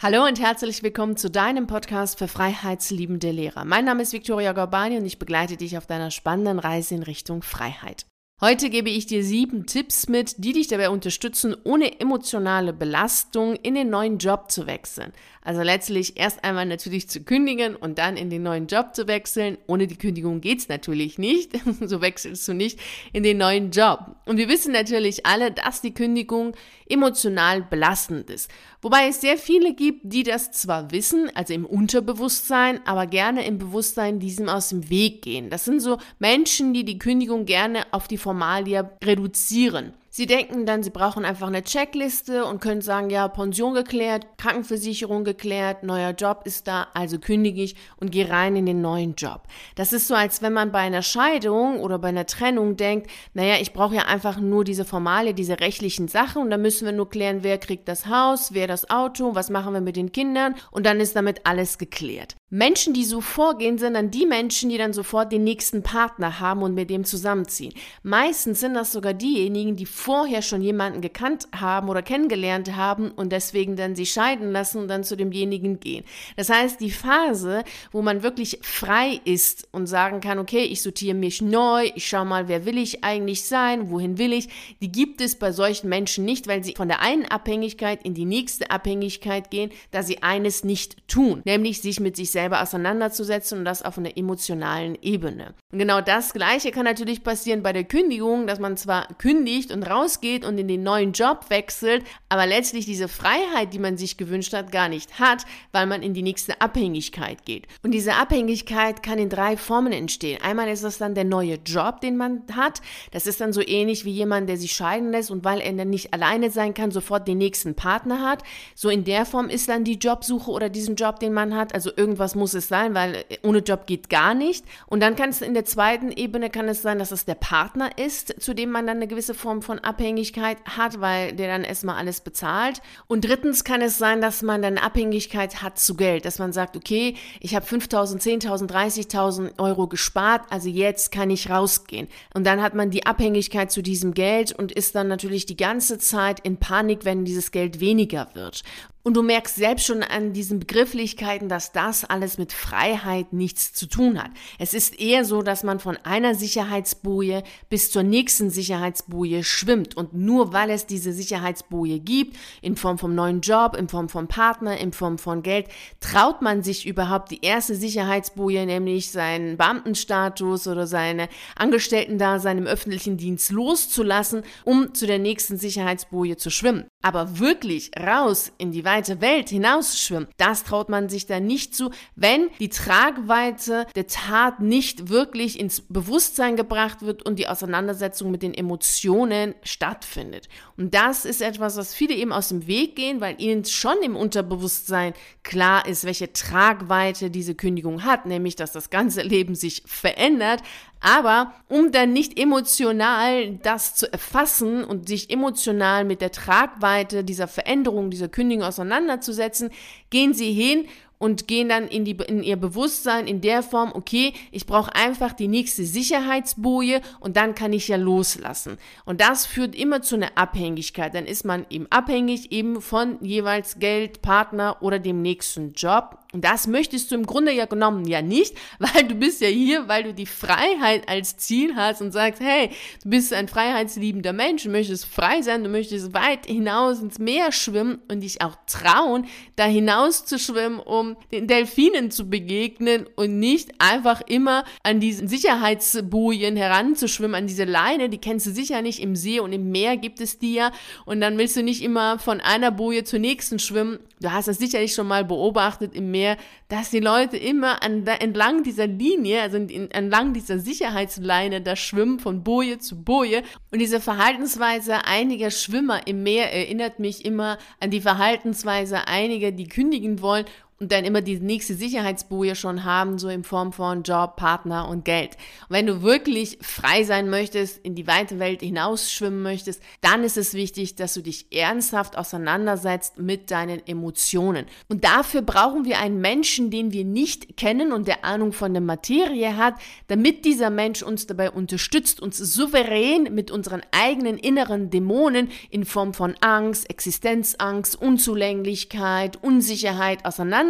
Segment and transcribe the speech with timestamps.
[0.00, 3.64] Hallo und herzlich willkommen zu deinem Podcast für freiheitsliebende Lehrer.
[3.64, 7.42] Mein Name ist Viktoria Gorbani und ich begleite dich auf deiner spannenden Reise in Richtung
[7.42, 8.06] Freiheit.
[8.40, 13.74] Heute gebe ich dir sieben Tipps mit, die dich dabei unterstützen, ohne emotionale Belastung in
[13.74, 15.12] den neuen Job zu wechseln.
[15.48, 19.56] Also letztlich erst einmal natürlich zu kündigen und dann in den neuen Job zu wechseln.
[19.66, 21.52] Ohne die Kündigung geht's natürlich nicht.
[21.80, 22.78] so wechselst du nicht
[23.14, 24.16] in den neuen Job.
[24.26, 26.54] Und wir wissen natürlich alle, dass die Kündigung
[26.86, 28.50] emotional belastend ist.
[28.82, 33.56] Wobei es sehr viele gibt, die das zwar wissen, also im Unterbewusstsein, aber gerne im
[33.56, 35.48] Bewusstsein diesem aus dem Weg gehen.
[35.48, 39.94] Das sind so Menschen, die die Kündigung gerne auf die Formalie reduzieren.
[40.18, 45.22] Sie denken dann, sie brauchen einfach eine Checkliste und können sagen, ja, Pension geklärt, Krankenversicherung
[45.22, 49.42] geklärt, neuer Job ist da, also kündige ich und gehe rein in den neuen Job.
[49.76, 53.58] Das ist so, als wenn man bei einer Scheidung oder bei einer Trennung denkt, naja,
[53.60, 57.08] ich brauche ja einfach nur diese Formalie, diese rechtlichen Sachen und dann müssen wir nur
[57.08, 60.84] klären, wer kriegt das Haus, wer das Auto, was machen wir mit den Kindern und
[60.84, 62.34] dann ist damit alles geklärt.
[62.50, 66.62] Menschen, die so vorgehen, sind dann die Menschen, die dann sofort den nächsten Partner haben
[66.62, 67.74] und mit dem zusammenziehen.
[68.02, 73.32] Meistens sind das sogar diejenigen, die vorher schon jemanden gekannt haben oder kennengelernt haben und
[73.32, 76.04] deswegen dann sie scheiden lassen und dann zu demjenigen gehen.
[76.36, 81.14] Das heißt, die Phase, wo man wirklich frei ist und sagen kann, okay, ich sortiere
[81.14, 84.48] mich neu, ich schaue mal, wer will ich eigentlich sein, wohin will ich,
[84.80, 88.24] die gibt es bei solchen Menschen nicht, weil sie von der einen Abhängigkeit in die
[88.24, 93.64] nächste Abhängigkeit gehen, da sie eines nicht tun, nämlich sich mit sich selber auseinanderzusetzen und
[93.64, 95.54] das auf einer emotionalen Ebene.
[95.72, 99.82] Und genau das Gleiche kann natürlich passieren bei der Kündigung, dass man zwar kündigt und
[99.82, 104.52] rausgeht und in den neuen Job wechselt, aber letztlich diese Freiheit, die man sich gewünscht
[104.52, 107.66] hat, gar nicht hat, weil man in die nächste Abhängigkeit geht.
[107.82, 110.40] Und diese Abhängigkeit kann in drei Formen entstehen.
[110.40, 112.80] Einmal ist das dann der neue Job, den man hat.
[113.10, 115.90] Das ist dann so ähnlich wie jemand, der sich scheiden lässt und weil er dann
[115.90, 118.44] nicht alleine sein kann, sofort den nächsten Partner hat.
[118.76, 121.74] So in der Form ist dann die Jobsuche oder diesen Job, den man hat.
[121.74, 124.64] Also irgendwas muss es sein, weil ohne Job geht gar nicht.
[124.86, 127.98] Und dann kann es in der zweiten Ebene kann es sein, dass es der Partner
[127.98, 131.96] ist, zu dem man dann eine gewisse Form von Abhängigkeit hat, weil der dann erstmal
[131.96, 132.80] alles bezahlt.
[133.06, 136.76] Und drittens kann es sein, dass man dann Abhängigkeit hat zu Geld, dass man sagt,
[136.76, 142.08] okay, ich habe 5.000, 10.000, 30.000 Euro gespart, also jetzt kann ich rausgehen.
[142.34, 145.98] Und dann hat man die Abhängigkeit zu diesem Geld und ist dann natürlich die ganze
[145.98, 148.62] Zeit in Panik, wenn dieses Geld weniger wird.
[149.08, 153.86] Und du merkst selbst schon an diesen Begrifflichkeiten, dass das alles mit Freiheit nichts zu
[153.86, 154.30] tun hat.
[154.58, 159.96] Es ist eher so, dass man von einer Sicherheitsboje bis zur nächsten Sicherheitsboje schwimmt.
[159.96, 164.28] Und nur weil es diese Sicherheitsboje gibt, in Form vom neuen Job, in Form vom
[164.28, 165.68] Partner, in Form von Geld,
[166.00, 173.16] traut man sich überhaupt die erste Sicherheitsboje, nämlich seinen Beamtenstatus oder seine Angestellten-Dasein im öffentlichen
[173.16, 176.84] Dienst loszulassen, um zu der nächsten Sicherheitsboje zu schwimmen.
[177.00, 181.90] Aber wirklich raus in die weite Welt hinausschwimmen, das traut man sich da nicht zu,
[182.16, 188.42] wenn die Tragweite der Tat nicht wirklich ins Bewusstsein gebracht wird und die Auseinandersetzung mit
[188.42, 190.48] den Emotionen stattfindet.
[190.76, 194.16] Und das ist etwas, was viele eben aus dem Weg gehen, weil ihnen schon im
[194.16, 200.62] Unterbewusstsein klar ist, welche Tragweite diese Kündigung hat, nämlich dass das ganze Leben sich verändert,
[201.00, 207.48] aber um dann nicht emotional das zu erfassen und sich emotional mit der Tragweite dieser
[207.48, 209.70] Veränderung, dieser Kündigung auseinanderzusetzen,
[210.10, 210.86] gehen sie hin
[211.18, 215.32] und gehen dann in, die, in ihr Bewusstsein in der Form, okay, ich brauche einfach
[215.32, 218.78] die nächste Sicherheitsboje und dann kann ich ja loslassen.
[219.04, 221.14] Und das führt immer zu einer Abhängigkeit.
[221.14, 226.18] Dann ist man eben abhängig eben von jeweils Geld, Partner oder dem nächsten Job.
[226.34, 229.88] Und das möchtest du im Grunde ja genommen ja nicht, weil du bist ja hier,
[229.88, 232.68] weil du die Freiheit als Ziel hast und sagst, hey,
[233.02, 237.50] du bist ein freiheitsliebender Mensch, du möchtest frei sein, du möchtest weit hinaus ins Meer
[237.50, 243.38] schwimmen und dich auch trauen, da hinaus zu schwimmen, um den Delfinen zu begegnen und
[243.38, 249.00] nicht einfach immer an diesen Sicherheitsbojen heranzuschwimmen, an diese Leine, die kennst du sicher nicht,
[249.00, 250.72] im See und im Meer gibt es die ja
[251.06, 253.98] und dann willst du nicht immer von einer Boje zur nächsten schwimmen.
[254.20, 256.36] Du hast das sicherlich schon mal beobachtet im Meer mehr,
[256.68, 262.18] dass die Leute immer an, entlang dieser Linie, also in, entlang dieser Sicherheitsleine da schwimmen
[262.18, 263.42] von Boje zu Boje.
[263.70, 269.68] Und diese Verhaltensweise einiger Schwimmer im Meer erinnert mich immer an die Verhaltensweise einiger, die
[269.68, 270.44] kündigen wollen
[270.80, 275.04] und dann immer die nächste Sicherheitsboje schon haben, so in Form von Job, Partner und
[275.04, 275.36] Geld.
[275.68, 280.36] Und wenn du wirklich frei sein möchtest, in die weite Welt hinausschwimmen möchtest, dann ist
[280.36, 284.66] es wichtig, dass du dich ernsthaft auseinandersetzt mit deinen Emotionen.
[284.88, 288.82] Und dafür brauchen wir einen Menschen, den wir nicht kennen und der Ahnung von der
[288.82, 289.74] Materie hat,
[290.06, 296.14] damit dieser Mensch uns dabei unterstützt, uns souverän mit unseren eigenen inneren Dämonen in Form
[296.14, 300.67] von Angst, Existenzangst, Unzulänglichkeit, Unsicherheit auseinanderzusetzen,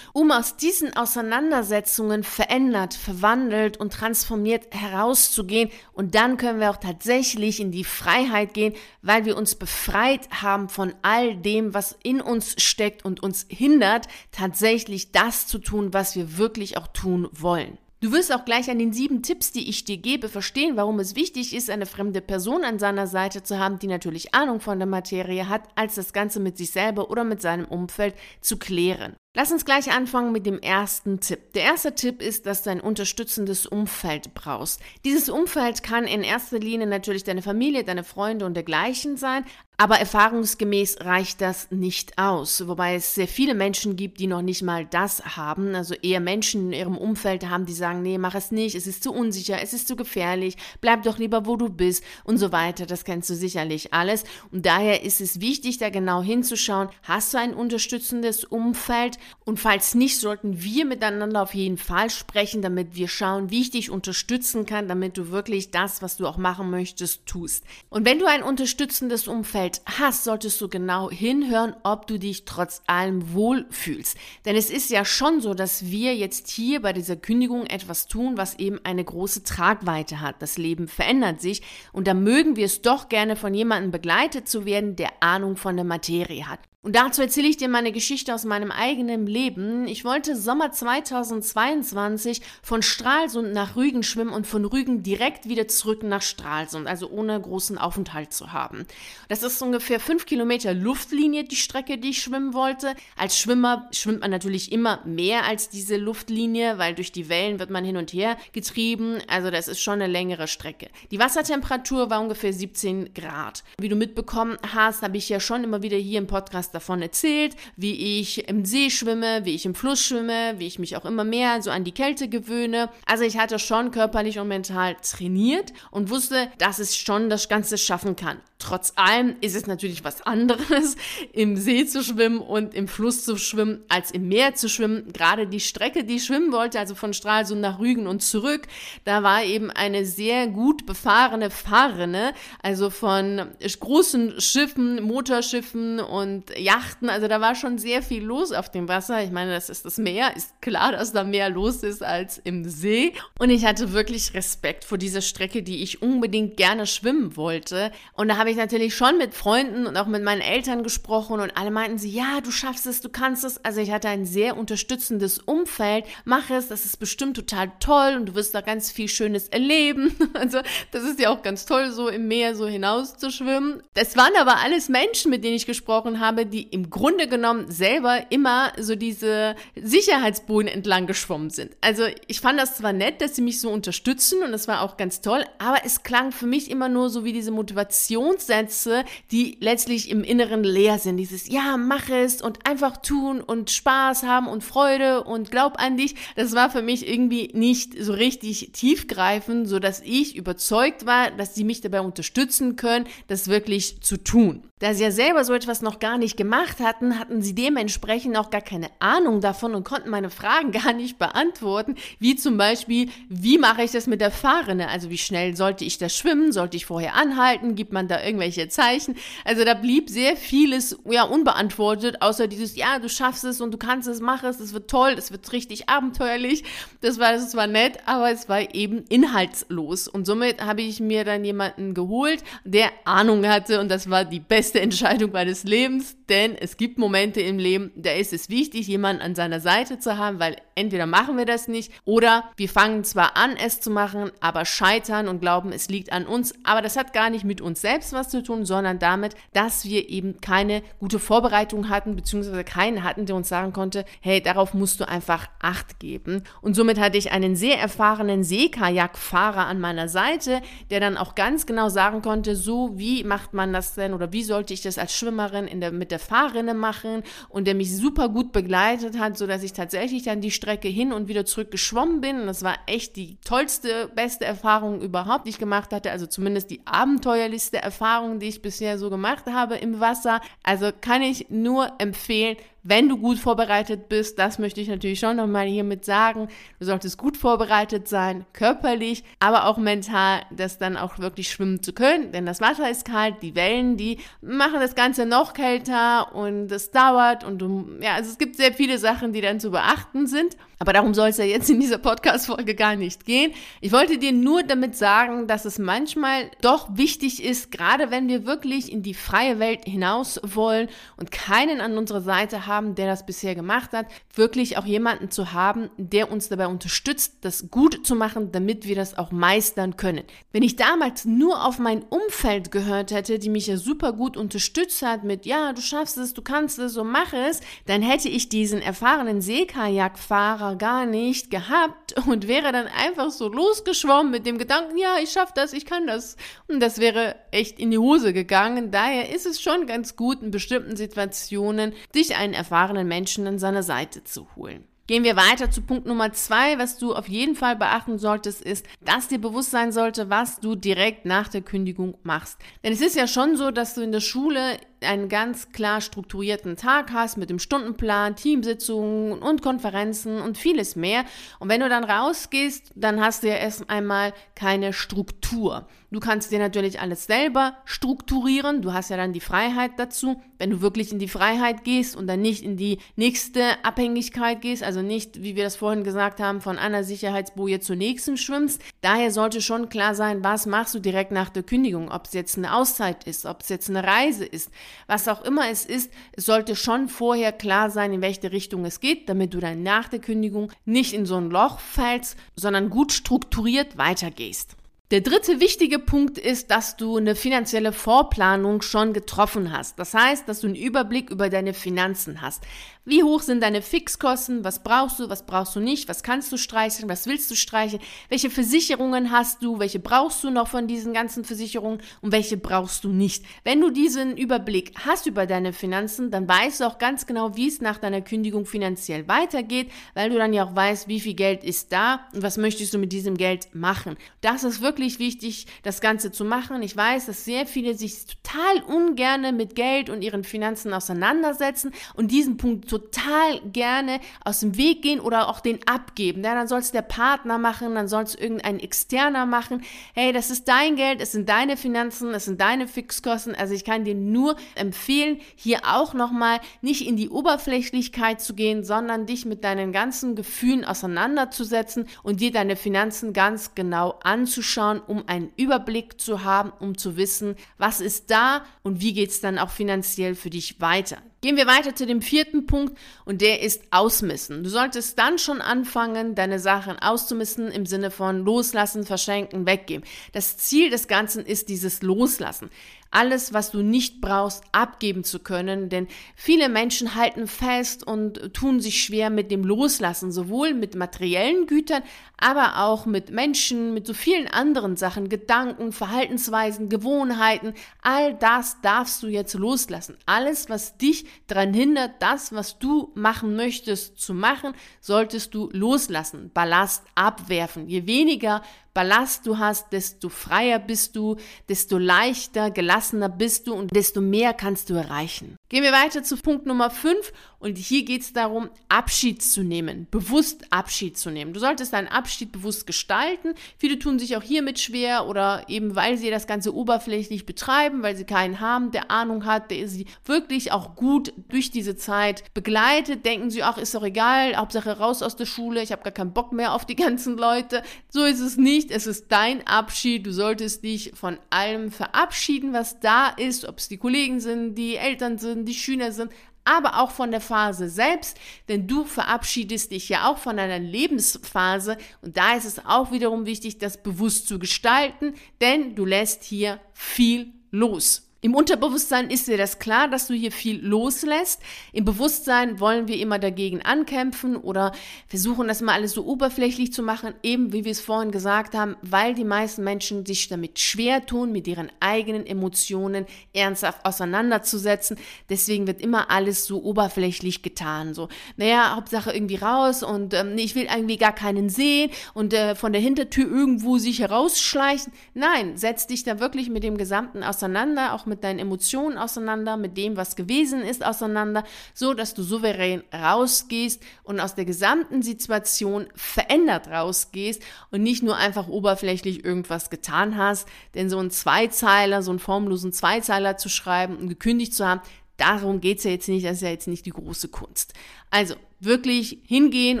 [0.12, 5.70] um aus diesen Auseinandersetzungen verändert, verwandelt und transformiert herauszugehen.
[5.92, 10.68] Und dann können wir auch tatsächlich in die Freiheit gehen, weil wir uns befreit haben
[10.68, 16.16] von all dem, was in uns steckt und uns hindert, tatsächlich das zu tun, was
[16.16, 17.78] wir wirklich auch tun wollen.
[18.04, 21.16] Du wirst auch gleich an den sieben Tipps, die ich dir gebe, verstehen, warum es
[21.16, 24.86] wichtig ist, eine fremde Person an seiner Seite zu haben, die natürlich Ahnung von der
[24.86, 29.16] Materie hat, als das Ganze mit sich selber oder mit seinem Umfeld zu klären.
[29.36, 31.54] Lass uns gleich anfangen mit dem ersten Tipp.
[31.54, 34.80] Der erste Tipp ist, dass du ein unterstützendes Umfeld brauchst.
[35.04, 39.44] Dieses Umfeld kann in erster Linie natürlich deine Familie, deine Freunde und dergleichen sein,
[39.76, 44.62] aber erfahrungsgemäß reicht das nicht aus, wobei es sehr viele Menschen gibt, die noch nicht
[44.62, 48.52] mal das haben, also eher Menschen in ihrem Umfeld haben, die sagen, nee, mach es
[48.52, 52.04] nicht, es ist zu unsicher, es ist zu gefährlich, bleib doch lieber, wo du bist
[52.22, 52.86] und so weiter.
[52.86, 54.22] Das kennst du sicherlich alles.
[54.52, 59.94] Und daher ist es wichtig, da genau hinzuschauen, hast du ein unterstützendes Umfeld und falls
[59.94, 64.64] nicht, sollten wir miteinander auf jeden Fall sprechen, damit wir schauen, wie ich dich unterstützen
[64.64, 67.64] kann, damit du wirklich das, was du auch machen möchtest, tust.
[67.90, 72.82] Und wenn du ein unterstützendes Umfeld hast, solltest du genau hinhören, ob du dich trotz
[72.86, 74.16] allem wohlfühlst.
[74.44, 78.36] Denn es ist ja schon so, dass wir jetzt hier bei dieser Kündigung etwas tun,
[78.36, 80.40] was eben eine große Tragweite hat.
[80.40, 81.62] Das Leben verändert sich
[81.92, 85.76] und da mögen wir es doch gerne von jemandem begleitet zu werden, der Ahnung von
[85.76, 86.60] der Materie hat.
[86.84, 89.88] Und dazu erzähle ich dir meine Geschichte aus meinem eigenen Leben.
[89.88, 96.02] Ich wollte Sommer 2022 von Stralsund nach Rügen schwimmen und von Rügen direkt wieder zurück
[96.02, 98.84] nach Stralsund, also ohne großen Aufenthalt zu haben.
[99.30, 102.94] Das ist ungefähr fünf Kilometer Luftlinie, die Strecke, die ich schwimmen wollte.
[103.16, 107.70] Als Schwimmer schwimmt man natürlich immer mehr als diese Luftlinie, weil durch die Wellen wird
[107.70, 109.22] man hin und her getrieben.
[109.26, 110.90] Also das ist schon eine längere Strecke.
[111.10, 113.64] Die Wassertemperatur war ungefähr 17 Grad.
[113.80, 117.56] Wie du mitbekommen hast, habe ich ja schon immer wieder hier im Podcast davon erzählt,
[117.76, 121.24] wie ich im See schwimme, wie ich im Fluss schwimme, wie ich mich auch immer
[121.24, 122.90] mehr so an die Kälte gewöhne.
[123.06, 127.78] Also ich hatte schon körperlich und mental trainiert und wusste, dass es schon das Ganze
[127.78, 128.38] schaffen kann.
[128.64, 130.96] Trotz allem ist es natürlich was anderes,
[131.32, 135.12] im See zu schwimmen und im Fluss zu schwimmen, als im Meer zu schwimmen.
[135.12, 138.62] Gerade die Strecke, die ich schwimmen wollte, also von Stralsund nach Rügen und zurück,
[139.04, 142.32] da war eben eine sehr gut befahrene Fahrrinne,
[142.62, 143.48] also von
[143.80, 147.08] großen Schiffen, Motorschiffen und Yachten.
[147.08, 149.22] Also da war schon sehr viel los auf dem Wasser.
[149.22, 150.36] Ich meine, das ist das Meer.
[150.36, 153.12] Ist klar, dass da mehr los ist als im See.
[153.38, 157.92] Und ich hatte wirklich Respekt vor dieser Strecke, die ich unbedingt gerne schwimmen wollte.
[158.14, 161.56] Und da habe ich natürlich schon mit Freunden und auch mit meinen Eltern gesprochen und
[161.56, 163.64] alle meinten sie, ja, du schaffst es, du kannst es.
[163.64, 166.04] Also ich hatte ein sehr unterstützendes Umfeld.
[166.24, 170.16] Mach es, das ist bestimmt total toll und du wirst da ganz viel Schönes erleben.
[170.34, 170.58] Also
[170.90, 173.82] das ist ja auch ganz toll, so im Meer so hinaus zu schwimmen.
[173.94, 178.30] Das waren aber alles Menschen, mit denen ich gesprochen habe, die im Grunde genommen selber
[178.30, 181.76] immer so diese Sicherheitsboden entlang geschwommen sind.
[181.80, 184.96] Also ich fand das zwar nett, dass sie mich so unterstützen und das war auch
[184.96, 190.08] ganz toll, aber es klang für mich immer nur so wie diese Motivationssätze, die letztlich
[190.10, 191.16] im Inneren leer sind.
[191.16, 195.96] Dieses Ja, mach es und einfach tun und Spaß haben und Freude und glaub an
[195.96, 196.14] dich.
[196.36, 201.56] Das war für mich irgendwie nicht so richtig tiefgreifend, so dass ich überzeugt war, dass
[201.56, 204.62] sie mich dabei unterstützen können, das wirklich zu tun.
[204.84, 208.50] Da sie ja selber so etwas noch gar nicht gemacht hatten, hatten sie dementsprechend auch
[208.50, 213.56] gar keine Ahnung davon und konnten meine Fragen gar nicht beantworten, wie zum Beispiel, wie
[213.56, 214.88] mache ich das mit der Fahrrinne?
[214.88, 216.52] Also wie schnell sollte ich das schwimmen?
[216.52, 217.76] Sollte ich vorher anhalten?
[217.76, 219.16] Gibt man da irgendwelche Zeichen?
[219.46, 223.78] Also da blieb sehr vieles ja unbeantwortet, außer dieses, ja, du schaffst es und du
[223.78, 226.64] kannst es, mach es, es wird toll, es wird richtig abenteuerlich.
[227.00, 230.08] Das war, das war nett, aber es war eben inhaltslos.
[230.08, 234.40] Und somit habe ich mir dann jemanden geholt, der Ahnung hatte und das war die
[234.40, 239.22] beste Entscheidung meines Lebens, denn es gibt Momente im Leben, da ist es wichtig, jemanden
[239.22, 243.36] an seiner Seite zu haben, weil entweder machen wir das nicht oder wir fangen zwar
[243.36, 247.12] an, es zu machen, aber scheitern und glauben, es liegt an uns, aber das hat
[247.12, 251.18] gar nicht mit uns selbst was zu tun, sondern damit, dass wir eben keine gute
[251.18, 255.98] Vorbereitung hatten, beziehungsweise keinen hatten, der uns sagen konnte, hey, darauf musst du einfach Acht
[255.98, 256.42] geben.
[256.60, 261.64] Und somit hatte ich einen sehr erfahrenen Seekajakfahrer an meiner Seite, der dann auch ganz
[261.64, 264.98] genau sagen konnte, so wie macht man das denn oder wie soll sollte ich das
[264.98, 269.38] als Schwimmerin in der, mit der Fahrrinne machen und der mich super gut begleitet hat,
[269.38, 272.40] sodass ich tatsächlich dann die Strecke hin und wieder zurück geschwommen bin.
[272.40, 276.10] Und das war echt die tollste, beste Erfahrung überhaupt, die ich gemacht hatte.
[276.10, 280.40] Also zumindest die abenteuerlichste Erfahrung, die ich bisher so gemacht habe im Wasser.
[280.62, 285.36] Also kann ich nur empfehlen, wenn du gut vorbereitet bist, das möchte ich natürlich schon
[285.36, 286.48] nochmal hiermit sagen,
[286.78, 291.94] du solltest gut vorbereitet sein, körperlich, aber auch mental, das dann auch wirklich schwimmen zu
[291.94, 296.70] können, denn das Wasser ist kalt, die Wellen, die machen das Ganze noch kälter und
[296.70, 300.26] es dauert und du, ja, also es gibt sehr viele Sachen, die dann zu beachten
[300.26, 300.56] sind.
[300.78, 303.52] Aber darum soll es ja jetzt in dieser Podcast-Folge gar nicht gehen.
[303.80, 308.44] Ich wollte dir nur damit sagen, dass es manchmal doch wichtig ist, gerade wenn wir
[308.44, 313.26] wirklich in die freie Welt hinaus wollen und keinen an unserer Seite haben, der das
[313.26, 318.14] bisher gemacht hat, wirklich auch jemanden zu haben, der uns dabei unterstützt, das gut zu
[318.14, 320.24] machen, damit wir das auch meistern können.
[320.52, 325.02] Wenn ich damals nur auf mein Umfeld gehört hätte, die mich ja super gut unterstützt
[325.02, 328.48] hat mit, ja, du schaffst es, du kannst es, so mach es, dann hätte ich
[328.48, 334.58] diesen erfahrenen Seekajakfahrer Fahrer gar nicht gehabt und wäre dann einfach so losgeschwommen mit dem
[334.58, 336.36] Gedanken, ja, ich schaffe das, ich kann das.
[336.68, 338.90] Und das wäre echt in die Hose gegangen.
[338.90, 343.82] Daher ist es schon ganz gut, in bestimmten Situationen sich einen erfahrenen Menschen an seine
[343.82, 344.84] Seite zu holen.
[345.06, 346.78] Gehen wir weiter zu Punkt Nummer zwei.
[346.78, 350.76] Was du auf jeden Fall beachten solltest, ist, dass dir bewusst sein sollte, was du
[350.76, 352.58] direkt nach der Kündigung machst.
[352.82, 356.76] Denn es ist ja schon so, dass du in der Schule einen ganz klar strukturierten
[356.76, 361.26] Tag hast mit dem Stundenplan, Teamsitzungen und Konferenzen und vieles mehr.
[361.58, 365.86] Und wenn du dann rausgehst, dann hast du ja erst einmal keine Struktur.
[366.10, 368.82] Du kannst dir natürlich alles selber strukturieren.
[368.82, 370.40] Du hast ja dann die Freiheit dazu.
[370.58, 374.82] Wenn du wirklich in die Freiheit gehst und dann nicht in die nächste Abhängigkeit gehst,
[374.82, 378.80] also nicht, wie wir das vorhin gesagt haben, von einer Sicherheitsboje zur nächsten schwimmst.
[379.00, 382.10] Daher sollte schon klar sein, was machst du direkt nach der Kündigung.
[382.10, 384.70] Ob es jetzt eine Auszeit ist, ob es jetzt eine Reise ist
[385.06, 389.00] was auch immer es ist, es sollte schon vorher klar sein, in welche Richtung es
[389.00, 393.12] geht, damit du dann nach der Kündigung nicht in so ein Loch fällst, sondern gut
[393.12, 394.76] strukturiert weitergehst.
[395.10, 399.98] Der dritte wichtige Punkt ist, dass du eine finanzielle Vorplanung schon getroffen hast.
[399.98, 402.62] Das heißt, dass du einen Überblick über deine Finanzen hast.
[403.06, 404.64] Wie hoch sind deine Fixkosten?
[404.64, 405.28] Was brauchst du?
[405.28, 406.08] Was brauchst du nicht?
[406.08, 407.06] Was kannst du streichen?
[407.06, 407.98] Was willst du streichen?
[408.30, 409.78] Welche Versicherungen hast du?
[409.78, 412.00] Welche brauchst du noch von diesen ganzen Versicherungen?
[412.22, 413.44] Und welche brauchst du nicht?
[413.62, 417.68] Wenn du diesen Überblick hast über deine Finanzen, dann weißt du auch ganz genau, wie
[417.68, 421.62] es nach deiner Kündigung finanziell weitergeht, weil du dann ja auch weißt, wie viel Geld
[421.62, 424.16] ist da und was möchtest du mit diesem Geld machen.
[424.40, 426.82] Das ist wirklich wichtig, das Ganze zu machen.
[426.82, 432.30] Ich weiß, dass sehr viele sich total ungerne mit Geld und ihren Finanzen auseinandersetzen und
[432.30, 436.44] diesen Punkt total gerne aus dem Weg gehen oder auch den abgeben.
[436.44, 439.82] Ja, dann soll es der Partner machen, dann soll es irgendein Externer machen.
[440.14, 443.56] Hey, das ist dein Geld, es sind deine Finanzen, es sind deine Fixkosten.
[443.56, 448.84] Also ich kann dir nur empfehlen, hier auch nochmal nicht in die Oberflächlichkeit zu gehen,
[448.84, 455.26] sondern dich mit deinen ganzen Gefühlen auseinanderzusetzen und dir deine Finanzen ganz genau anzuschauen, um
[455.26, 459.58] einen Überblick zu haben, um zu wissen, was ist da und wie geht es dann
[459.58, 461.18] auch finanziell für dich weiter.
[461.44, 462.96] Gehen wir weiter zu dem vierten Punkt
[463.26, 464.64] und der ist Ausmissen.
[464.64, 470.06] Du solltest dann schon anfangen, deine Sachen auszumissen im Sinne von loslassen, verschenken, weggeben.
[470.32, 472.70] Das Ziel des Ganzen ist dieses Loslassen
[473.14, 475.88] alles, was du nicht brauchst, abgeben zu können.
[475.88, 481.66] Denn viele Menschen halten fest und tun sich schwer mit dem Loslassen, sowohl mit materiellen
[481.66, 482.02] Gütern,
[482.36, 487.74] aber auch mit Menschen, mit so vielen anderen Sachen, Gedanken, Verhaltensweisen, Gewohnheiten.
[488.02, 490.16] All das darfst du jetzt loslassen.
[490.26, 496.50] Alles, was dich daran hindert, das, was du machen möchtest, zu machen, solltest du loslassen.
[496.52, 497.88] Ballast abwerfen.
[497.88, 498.62] Je weniger
[498.94, 501.36] Ballast du hast, desto freier bist du,
[501.68, 505.56] desto leichter, gelassener bist du und desto mehr kannst du erreichen.
[505.70, 510.06] Gehen wir weiter zu Punkt Nummer 5 und hier geht es darum, Abschied zu nehmen,
[510.10, 511.54] bewusst Abschied zu nehmen.
[511.54, 513.54] Du solltest deinen Abschied bewusst gestalten.
[513.78, 518.14] Viele tun sich auch hiermit schwer oder eben weil sie das Ganze oberflächlich betreiben, weil
[518.14, 523.24] sie keinen haben, der Ahnung hat, der sie wirklich auch gut durch diese Zeit begleitet,
[523.24, 526.34] denken sie, ach, ist doch egal, Hauptsache raus aus der Schule, ich habe gar keinen
[526.34, 527.82] Bock mehr auf die ganzen Leute.
[528.10, 533.00] So ist es nicht, es ist dein Abschied, du solltest dich von allem verabschieden, was
[533.00, 536.32] da ist, ob es die Kollegen sind, die Eltern sind, die Schüler sind,
[536.64, 541.98] aber auch von der Phase selbst, denn du verabschiedest dich ja auch von einer Lebensphase.
[542.22, 546.80] Und da ist es auch wiederum wichtig, das bewusst zu gestalten, denn du lässt hier
[546.94, 548.30] viel los.
[548.44, 551.62] Im Unterbewusstsein ist dir das klar, dass du hier viel loslässt.
[551.94, 554.92] Im Bewusstsein wollen wir immer dagegen ankämpfen oder
[555.28, 558.96] versuchen, das mal alles so oberflächlich zu machen, eben wie wir es vorhin gesagt haben,
[559.00, 563.24] weil die meisten Menschen sich damit schwer tun, mit ihren eigenen Emotionen
[563.54, 565.16] ernsthaft auseinanderzusetzen.
[565.48, 568.12] Deswegen wird immer alles so oberflächlich getan.
[568.12, 572.74] So, naja, Hauptsache irgendwie raus und ähm, ich will irgendwie gar keinen sehen und äh,
[572.74, 575.14] von der Hintertür irgendwo sich herausschleichen.
[575.32, 579.76] Nein, setz dich da wirklich mit dem Gesamten auseinander, auch mit mit deinen Emotionen auseinander,
[579.76, 581.62] mit dem, was gewesen ist, auseinander,
[581.94, 587.62] so dass du souverän rausgehst und aus der gesamten Situation verändert rausgehst
[587.92, 590.68] und nicht nur einfach oberflächlich irgendwas getan hast.
[590.94, 595.00] Denn so ein Zweizeiler, so einen formlosen Zweizeiler zu schreiben und gekündigt zu haben,
[595.36, 597.94] darum geht es ja jetzt nicht, das ist ja jetzt nicht die große Kunst.
[598.30, 600.00] Also wirklich hingehen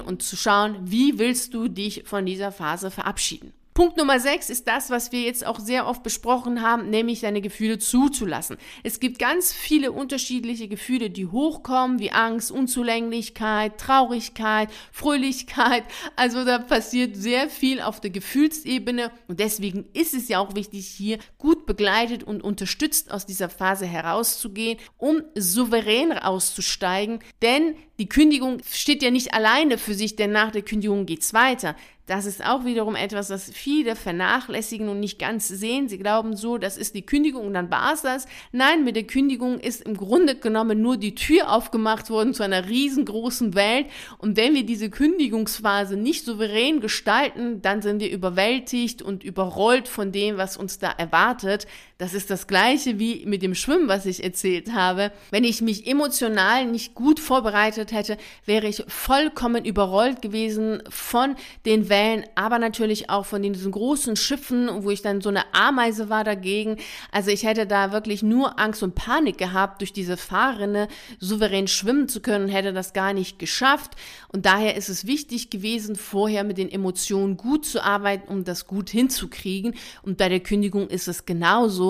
[0.00, 3.52] und zu schauen, wie willst du dich von dieser Phase verabschieden.
[3.74, 7.40] Punkt Nummer 6 ist das, was wir jetzt auch sehr oft besprochen haben, nämlich deine
[7.40, 8.56] Gefühle zuzulassen.
[8.84, 15.82] Es gibt ganz viele unterschiedliche Gefühle, die hochkommen, wie Angst, Unzulänglichkeit, Traurigkeit, Fröhlichkeit.
[16.14, 20.86] Also da passiert sehr viel auf der Gefühlsebene und deswegen ist es ja auch wichtig,
[20.86, 28.58] hier gut begleitet und unterstützt aus dieser Phase herauszugehen, um souverän auszusteigen, denn die Kündigung
[28.68, 31.76] steht ja nicht alleine für sich, denn nach der Kündigung geht's weiter.
[32.06, 35.88] Das ist auch wiederum etwas, das viele vernachlässigen und nicht ganz sehen.
[35.88, 38.26] Sie glauben so, das ist die Kündigung und dann war es das.
[38.52, 42.68] Nein, mit der Kündigung ist im Grunde genommen nur die Tür aufgemacht worden zu einer
[42.68, 43.86] riesengroßen Welt.
[44.18, 50.12] Und wenn wir diese Kündigungsphase nicht souverän gestalten, dann sind wir überwältigt und überrollt von
[50.12, 51.66] dem, was uns da erwartet.
[51.96, 55.12] Das ist das gleiche wie mit dem Schwimmen, was ich erzählt habe.
[55.30, 61.36] Wenn ich mich emotional nicht gut vorbereitet hätte, wäre ich vollkommen überrollt gewesen von
[61.66, 66.08] den Wellen, aber natürlich auch von diesen großen Schiffen, wo ich dann so eine Ameise
[66.08, 66.78] war dagegen.
[67.12, 70.88] Also ich hätte da wirklich nur Angst und Panik gehabt, durch diese Fahrrinne
[71.20, 73.92] souverän schwimmen zu können, hätte das gar nicht geschafft.
[74.32, 78.66] Und daher ist es wichtig gewesen, vorher mit den Emotionen gut zu arbeiten, um das
[78.66, 79.76] gut hinzukriegen.
[80.02, 81.83] Und bei der Kündigung ist es genauso.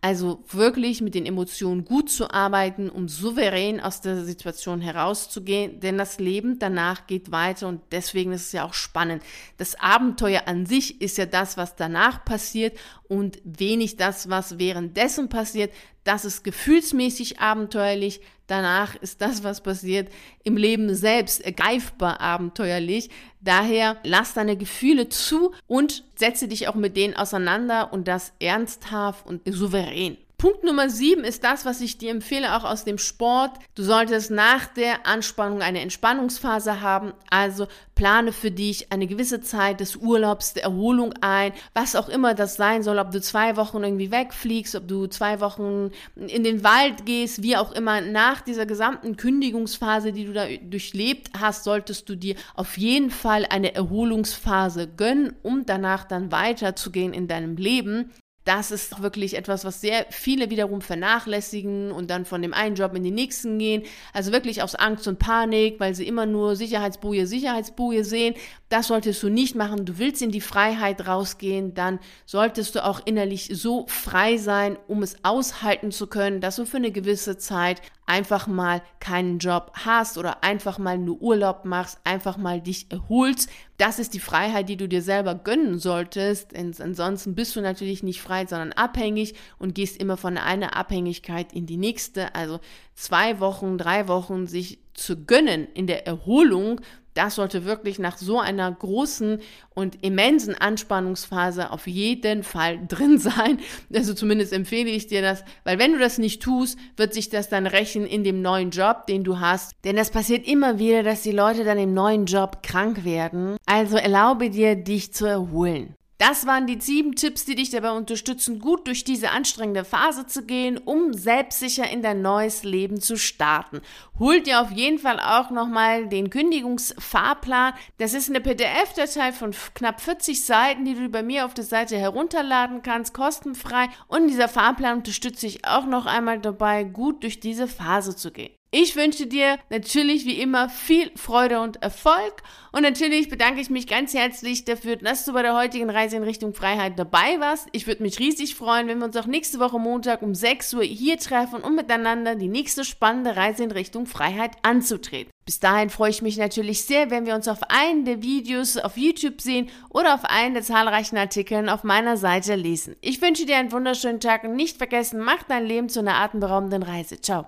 [0.00, 5.80] Also wirklich mit den Emotionen gut zu arbeiten, um souverän aus der Situation herauszugehen.
[5.80, 9.22] Denn das Leben danach geht weiter und deswegen ist es ja auch spannend.
[9.58, 12.78] Das Abenteuer an sich ist ja das, was danach passiert
[13.08, 15.72] und wenig das, was währenddessen passiert.
[16.04, 18.20] Das ist gefühlsmäßig abenteuerlich.
[18.50, 20.08] Danach ist das, was passiert,
[20.42, 23.08] im Leben selbst ergreifbar abenteuerlich.
[23.40, 29.24] Daher lass deine Gefühle zu und setze dich auch mit denen auseinander und das ernsthaft
[29.24, 30.16] und souverän.
[30.40, 33.58] Punkt Nummer sieben ist das, was ich dir empfehle, auch aus dem Sport.
[33.74, 37.12] Du solltest nach der Anspannung eine Entspannungsphase haben.
[37.28, 42.32] Also plane für dich eine gewisse Zeit des Urlaubs, der Erholung ein, was auch immer
[42.32, 46.64] das sein soll, ob du zwei Wochen irgendwie wegfliegst, ob du zwei Wochen in den
[46.64, 48.00] Wald gehst, wie auch immer.
[48.00, 53.44] Nach dieser gesamten Kündigungsphase, die du da durchlebt hast, solltest du dir auf jeden Fall
[53.44, 58.10] eine Erholungsphase gönnen, um danach dann weiterzugehen in deinem Leben
[58.44, 62.94] das ist wirklich etwas, was sehr viele wiederum vernachlässigen und dann von dem einen Job
[62.94, 63.82] in den nächsten gehen.
[64.14, 68.34] Also wirklich aus Angst und Panik, weil sie immer nur Sicherheitsboje, Sicherheitsboje sehen.
[68.70, 69.84] Das solltest du nicht machen.
[69.84, 75.02] Du willst in die Freiheit rausgehen, dann solltest du auch innerlich so frei sein, um
[75.02, 80.18] es aushalten zu können, dass du für eine gewisse Zeit einfach mal keinen Job hast
[80.18, 83.48] oder einfach mal nur Urlaub machst, einfach mal dich erholst.
[83.78, 86.52] Das ist die Freiheit, die du dir selber gönnen solltest.
[86.56, 91.66] Ansonsten bist du natürlich nicht frei, sondern abhängig und gehst immer von einer Abhängigkeit in
[91.66, 92.34] die nächste.
[92.34, 92.58] Also
[92.94, 96.80] zwei Wochen, drei Wochen sich zu gönnen in der Erholung
[97.14, 99.40] das sollte wirklich nach so einer großen
[99.74, 103.58] und immensen Anspannungsphase auf jeden Fall drin sein.
[103.92, 107.48] Also zumindest empfehle ich dir das, weil wenn du das nicht tust, wird sich das
[107.48, 109.72] dann rächen in dem neuen Job, den du hast.
[109.84, 113.56] Denn das passiert immer wieder, dass die Leute dann im neuen Job krank werden.
[113.66, 115.96] Also erlaube dir, dich zu erholen.
[116.20, 120.44] Das waren die sieben Tipps, die dich dabei unterstützen, gut durch diese anstrengende Phase zu
[120.44, 123.80] gehen, um selbstsicher in dein neues Leben zu starten.
[124.18, 127.72] Hol dir auf jeden Fall auch nochmal den Kündigungsfahrplan.
[127.96, 131.96] Das ist eine PDF-Datei von knapp 40 Seiten, die du bei mir auf der Seite
[131.96, 133.88] herunterladen kannst, kostenfrei.
[134.06, 138.59] Und dieser Fahrplan unterstützt dich auch noch einmal dabei, gut durch diese Phase zu gehen.
[138.72, 143.88] Ich wünsche dir natürlich wie immer viel Freude und Erfolg und natürlich bedanke ich mich
[143.88, 147.66] ganz herzlich dafür, dass du bei der heutigen Reise in Richtung Freiheit dabei warst.
[147.72, 150.84] Ich würde mich riesig freuen, wenn wir uns auch nächste Woche Montag um 6 Uhr
[150.84, 155.32] hier treffen, um miteinander die nächste spannende Reise in Richtung Freiheit anzutreten.
[155.44, 158.96] Bis dahin freue ich mich natürlich sehr, wenn wir uns auf einen der Videos auf
[158.96, 162.94] YouTube sehen oder auf einen der zahlreichen Artikeln auf meiner Seite lesen.
[163.00, 166.84] Ich wünsche dir einen wunderschönen Tag und nicht vergessen, mach dein Leben zu einer atemberaubenden
[166.84, 167.20] Reise.
[167.20, 167.38] Ciao.